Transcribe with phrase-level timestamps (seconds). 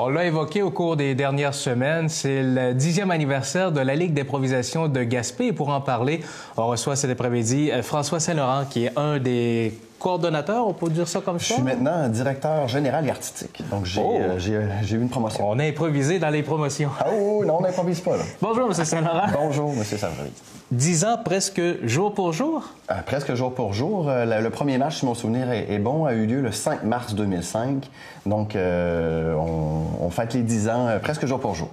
[0.00, 4.14] On l'a évoqué au cours des dernières semaines, c'est le dixième anniversaire de la Ligue
[4.14, 5.46] d'improvisation de Gaspé.
[5.46, 6.20] Et pour en parler,
[6.56, 11.08] on reçoit cet après-midi euh, François Saint-Laurent, qui est un des coordonnateur, on peut dire
[11.08, 11.46] ça comme ça?
[11.48, 13.62] Je suis maintenant directeur général et artistique.
[13.70, 14.18] Donc, j'ai Oh.
[14.20, 15.48] euh, j'ai, eu une promotion.
[15.50, 16.90] On a improvisé dans les promotions.
[17.00, 18.22] Ah oui, non, on n'improvise pas, là.
[18.40, 18.72] Bonjour, M.
[18.72, 19.26] Saint-Laurent.
[19.32, 19.84] Bonjour, M.
[19.84, 20.32] Savary.
[20.70, 22.62] Dix ans presque jour pour jour?
[22.90, 24.06] Euh, presque jour pour jour.
[24.08, 26.52] Euh, le, le premier match, si mon souvenir est, est bon, a eu lieu le
[26.52, 27.88] 5 mars 2005.
[28.26, 31.70] Donc, on, on fête les 10 ans presque jour pour jour.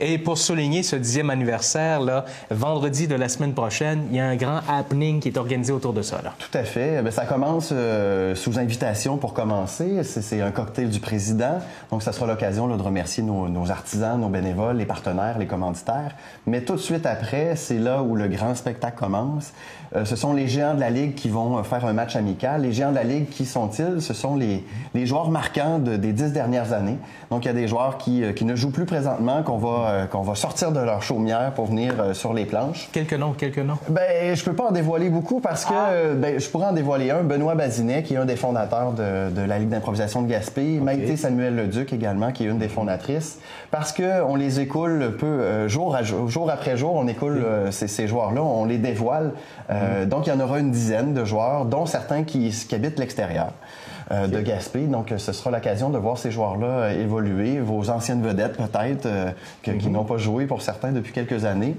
[0.00, 4.26] Et pour souligner ce dixième anniversaire, là, vendredi de la semaine prochaine, il y a
[4.26, 6.20] un grand happening qui est organisé autour de ça.
[6.24, 6.34] Là.
[6.40, 7.00] Tout à fait.
[7.02, 10.02] Ben, ça commence euh, sous invitation pour commencer.
[10.02, 11.58] C'est un cocktail du président.
[11.90, 16.16] Donc, ça sera l'occasion de remercier nos, nos artisans, nos bénévoles, les partenaires, les commanditaires.
[16.46, 19.52] Mais tout de suite après, c'est là où le grand spectacle commence.
[19.94, 22.62] Euh, ce sont les géants de la Ligue qui vont euh, faire un match amical.
[22.62, 24.00] Les géants de la Ligue, qui sont-ils?
[24.00, 26.96] Ce sont les, les joueurs marquants de- des dix dernières années.
[27.30, 30.22] Donc, il y a des joueurs qui, qui ne jouent plus présentement, qu'on va, qu'on
[30.22, 32.88] va sortir de leur chaumière pour venir sur les planches.
[32.92, 33.76] Quelques noms, quelques noms.
[33.90, 37.10] Ben, je peux pas en dévoiler beaucoup parce que euh, ben, je pourrais en dévoiler
[37.10, 37.22] un.
[37.22, 40.80] Benoît Bazinet, qui est un des fondateurs de, de la Ligue d'improvisation de Gaspé.
[40.80, 43.38] Maïté Samuel Leduc également, qui est une des fondatrices.
[43.70, 47.42] Parce que on les écoule peu euh, jour, à jour, jour après jour, on écoule
[47.44, 49.32] euh, ces, ces joueurs-là, on les dévoile.
[49.70, 52.98] Euh, Donc, il y en aura une dizaine de joueurs, dont certains qui, qui habitent
[52.98, 53.52] l'extérieur.
[54.12, 54.80] Euh, de Gaspé.
[54.86, 59.08] Donc, euh, ce sera l'occasion de voir ces joueurs-là euh, évoluer, vos anciennes vedettes peut-être,
[59.62, 61.74] qui n'ont pas joué pour certains depuis quelques années.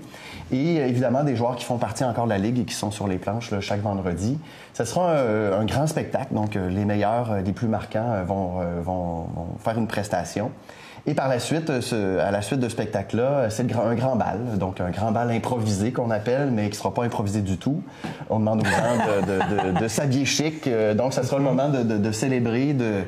[0.51, 3.07] Et évidemment, des joueurs qui font partie encore de la Ligue et qui sont sur
[3.07, 4.37] les planches là, chaque vendredi.
[4.73, 6.33] Ce sera un, un grand spectacle.
[6.33, 10.51] Donc, les meilleurs, les plus marquants vont, vont- vont faire une prestation.
[11.05, 13.93] Et par la suite, euh, ce- à la suite de ce spectacle-là, euh, c'est un
[13.93, 17.57] grand bal, donc un grand bal improvisé qu'on appelle, mais qui sera pas improvisé du
[17.57, 17.81] tout.
[18.29, 18.71] On demande aux gens
[19.27, 23.03] de, de- de- de s'habiller chic, euh, donc ça sera le moment de, célébrer, de,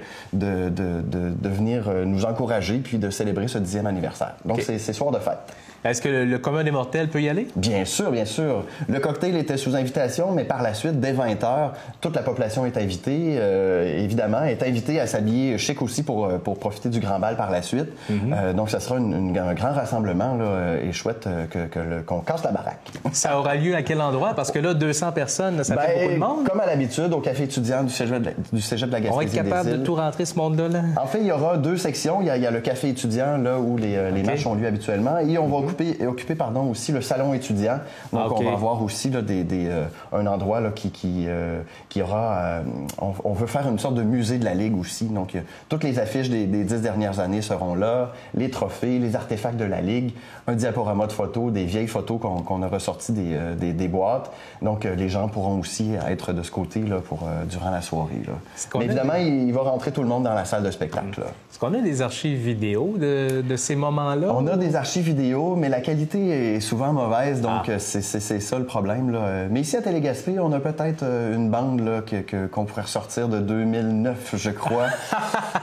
[1.49, 4.35] venir nous encourager, puis de célébrer ce dixième anniversaire.
[4.43, 4.63] Donc Ok.
[4.77, 5.37] c'est soir de fête.
[5.85, 7.47] Est-ce que le, le commun des mortels peut y aller?
[7.55, 8.65] Bien sûr, bien sûr.
[8.89, 12.65] Le cocktail était sous invitation, mais par la suite, dès 20 heures, toute la population
[12.65, 17.19] est invitée, euh, évidemment, est invitée à s'habiller chic aussi pour, pour profiter du grand
[17.19, 17.84] bal par la suite.
[18.11, 22.01] Euh, donc, ça sera une- une- un grand rassemblement là, euh, et chouette euh, que-
[22.01, 22.91] qu'on casse la baraque.
[23.13, 24.33] Ça aura lieu à quel endroit?
[24.35, 26.47] Parce que là, 200 personnes, ça fait Ben, beaucoup de monde.
[26.49, 29.15] Comme à l'habitude, au café étudiant du cégep de la, du cégep de la On
[29.15, 30.67] va Gaspésie être capable de tout rentrer ce monde-là?
[30.67, 30.81] Là?
[31.01, 32.21] En fait, il y aura deux sections.
[32.21, 34.67] Il y a, il y a le café étudiant, là où les, matchs ont lieu
[34.67, 37.79] habituellement, et on va occuper, et occuper pardon, aussi le salon étudiant.
[38.11, 41.25] Donc, Ah, on va avoir aussi là, des, des, euh, un endroit là, qui, qui,
[41.27, 42.61] euh, qui aura...
[43.01, 45.05] on, on veut faire une sorte de musée de la Ligue aussi.
[45.05, 45.35] Donc,
[45.69, 49.65] toutes les affiches des, des dix dernières années seront là, les trophées, les artefacts de
[49.65, 50.13] la Ligue,
[50.47, 54.31] un diaporama de photos, des vieilles photos qu'on a ressorties des, euh, des, des boîtes.
[54.61, 57.81] Donc, euh, les gens pourront aussi être de ce côté là, pour, euh, durant la
[57.81, 58.21] soirée.
[58.27, 58.33] Là.
[58.79, 61.19] Mais évidemment, il, il va rentrer tout le monde dans la salle de spectacle.
[61.21, 64.27] Est-ce qu'on a des archives vidéo de, de ces moments-là?
[64.33, 67.71] On a des archives vidéo, mais la qualité est souvent mauvaise, donc Ah.
[67.71, 68.01] euh, c'est-
[68.39, 69.11] ça le problème.
[69.11, 69.19] Là.
[69.19, 72.83] Euh, Mais ici à Télégaspé, on a peut-être euh, une bande là, que- qu'on pourrait
[72.83, 74.87] ressortir de 2009, je crois.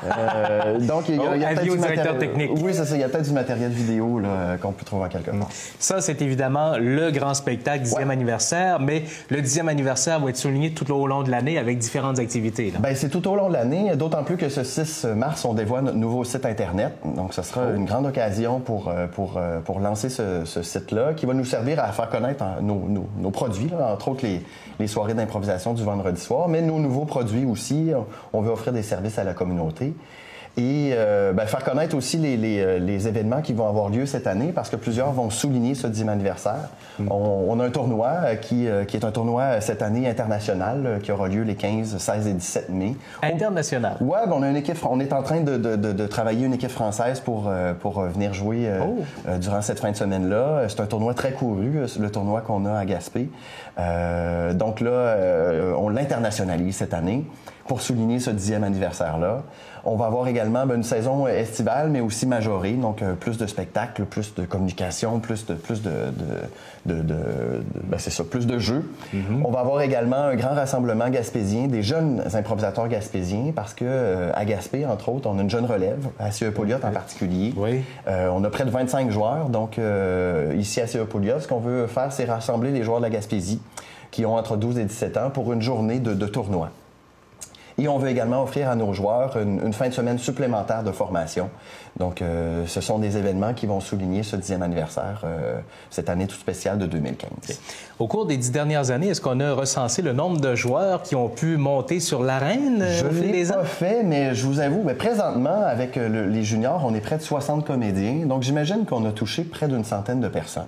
[0.05, 1.71] Euh, donc il y a, Oh, y a peut-être du
[2.03, 2.51] directeur technique.
[2.63, 2.95] Oui, c'est ça.
[2.95, 5.49] Il y a peut-être du matériel vidéo euh, qu'on peut trouver en quelque part.
[5.79, 8.15] Ça, c'est évidemment le grand spectacle, dixième Ouais.
[8.15, 12.19] anniversaire, mais le dixième anniversaire va être souligné tout au long de l'année avec différentes
[12.19, 12.71] activités.
[12.71, 12.79] là.
[12.81, 15.85] Ben, c'est tout au long de l'année, d'autant plus que ce 6 mars, on dévoile
[15.85, 16.93] notre nouveau site Internet.
[17.17, 21.13] Donc, ce sera une grande occasion pour, euh, pour, euh, pour lancer ce, ce site-là,
[21.15, 24.25] qui va nous servir à faire connaître hein, nos, nos- nos produits, là, entre autres
[24.25, 24.43] les,
[24.79, 27.91] les soirées d'improvisation du vendredi soir, mais nos nouveaux produits aussi.
[28.33, 29.93] On veut offrir des services à la communauté.
[30.59, 34.05] Et euh, ben, faire connaître aussi les, les, euh, les événements qui vont avoir lieu
[34.05, 36.69] cette année, parce que plusieurs vont souligner ce dixième anniversaire.
[37.09, 40.99] On, on a un tournoi euh, qui, euh, qui est un tournoi cette année international,
[41.03, 42.95] qui aura lieu les 15, 16 et 17 mai.
[43.23, 43.97] International.
[44.03, 46.45] Ouais, ben, on a une équipe, on est en train de, de- de- de travailler
[46.45, 48.99] une équipe française pour, pour venir jouer Oh.
[49.39, 50.65] durant cette fin de semaine-là.
[50.69, 53.31] C'est un tournoi très couru, le tournoi qu'on a à Gaspé.
[53.79, 57.25] Euh, donc là, euh, on l'internationalise cette année
[57.73, 59.45] pour souligner ce dixième anniversaire-là.
[59.87, 63.47] On va avoir également ben, une saison estivale, mais aussi majorée, donc euh, plus de
[63.47, 68.25] spectacles, plus de communication, plus de plus de, de, de- de- de- ben, c'est ça,
[68.25, 68.85] plus de jeux.
[69.43, 74.31] On va avoir également un grand rassemblement gaspésien, des jeunes improvisateurs gaspésiens, parce que euh,
[74.35, 77.55] à Gaspé, entre autres, on a une jeune relève, à CE Poliot en particulier.
[77.57, 77.81] Oui.
[78.07, 81.59] Euh, on a près de 25 joueurs, donc euh, ici à CE Poliot, ce qu'on
[81.61, 83.63] veut faire, c'est rassembler les joueurs de la Gaspésie
[84.11, 86.69] qui ont entre 12 et 17 ans pour une journée de, de tournoi.
[87.79, 91.49] Et on veut également offrir à nos joueurs une, fin de semaine supplémentaire de formation.
[91.99, 95.59] Donc, euh, ce sont des événements qui vont souligner ce dixième anniversaire, euh,
[95.91, 97.31] cette année toute spéciale de 2015.
[97.99, 101.15] Au cours des dix dernières années, est-ce qu'on a recensé le nombre de joueurs qui
[101.15, 104.95] ont pu monter sur l'arène Je ne l'ai pas fait, mais je vous avoue, mais
[104.95, 108.27] présentement, avec les juniors, on est près de 60 comédiens.
[108.27, 110.65] Donc, j'imagine qu'on a touché près d'une centaine de personnes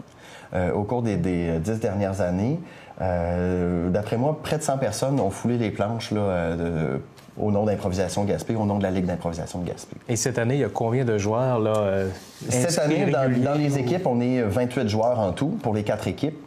[0.75, 2.61] au cours des, des dix dernières années.
[3.01, 6.99] Euh, d'après moi, près de 100 personnes ont foulé les planches là, euh,
[7.37, 9.97] au nom d'Improvisation Gaspé, au nom de la Ligue d'improvisation de Gaspé.
[10.09, 12.09] Et cette année, il y a combien de joueurs là euh,
[12.49, 16.39] Cette année, dans, les équipes, on est 28 joueurs en tout pour les quatre équipes.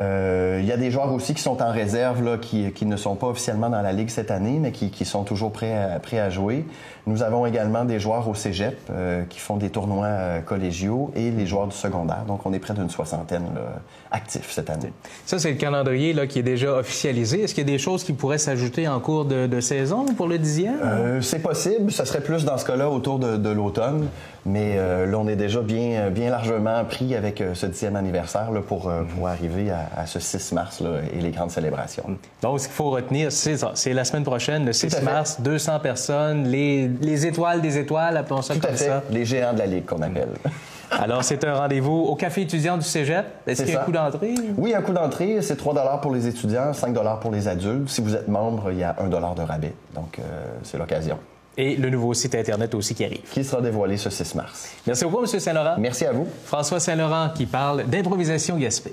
[0.00, 2.96] Euh, il y a des joueurs aussi qui sont en réserve, là, qui, qui, ne
[2.96, 6.00] sont pas officiellement dans la Ligue cette année, mais qui, qui sont toujours prêts à,
[6.00, 6.64] prêts à, jouer.
[7.06, 11.30] Nous avons également des joueurs au cégep euh, qui font des tournois euh, collégiaux et
[11.30, 12.24] les joueurs du secondaire.
[12.26, 13.60] Donc, on est près d'une soixantaine là,
[14.10, 14.92] actifs cette année.
[15.26, 17.42] Ça, c'est le calendrier là, qui est déjà officialisé.
[17.42, 20.26] Est-ce qu'il y a des choses qui pourraient s'ajouter en cours de, de saison pour
[20.26, 21.20] le dixième?
[21.20, 21.92] C'est possible.
[21.92, 24.08] Ce serait plus dans ce cas-là autour de, de l'automne.
[24.46, 28.92] Mais là, on est déjà bien, bien largement pris avec ce dixième anniversaire là, pour,
[29.16, 32.04] pour arriver à, à, ce 6 mars là, et les grandes célébrations.
[32.42, 33.72] Donc, ce qu'il faut retenir, c'est ça.
[33.74, 38.42] C'est la semaine prochaine, le 6 mars, 200 personnes, les, les, étoiles des étoiles, appelons
[38.42, 38.86] ça Tout comme à fait.
[38.86, 39.02] ça.
[39.10, 40.28] Les géants de la Ligue qu'on appelle.
[40.90, 43.26] Alors, c'est un rendez-vous au café étudiant du Cégep.
[43.46, 44.34] Est-ce qu'il y a un coût d'entrée?
[44.56, 47.88] Oui, un coût d'entrée, c'est 3 pour les étudiants, 5 pour les adultes.
[47.88, 49.74] Si vous êtes membre, il y a 1 de rabais.
[49.94, 50.20] Donc,
[50.62, 51.18] c'est l'occasion.
[51.56, 53.22] Et le nouveau site Internet aussi qui arrive.
[53.30, 54.68] Qui sera dévoilé ce 6 mars.
[54.86, 55.26] Merci beaucoup, M.
[55.26, 55.76] Saint-Laurent.
[55.78, 56.26] Merci à vous.
[56.44, 58.92] François Saint-Laurent qui parle d'improvisation Gaspé.